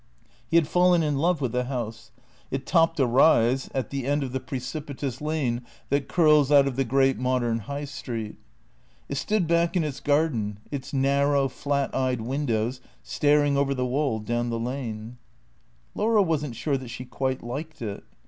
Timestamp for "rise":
3.05-3.69